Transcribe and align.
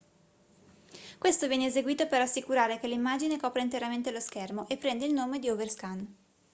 questo 1.19 1.47
viene 1.47 1.67
eseguito 1.67 2.07
per 2.07 2.21
assicurare 2.21 2.79
che 2.79 2.87
l'immagine 2.87 3.37
copra 3.39 3.61
interamente 3.61 4.09
lo 4.09 4.19
schermo 4.19 4.67
e 4.67 4.75
prende 4.75 5.05
il 5.05 5.13
nome 5.13 5.37
di 5.37 5.47
overscan 5.47 6.15